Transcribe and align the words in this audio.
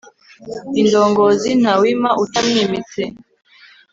indongozi, 0.81 1.49
ntawima 1.61 2.09
utamwimitse 2.23 3.01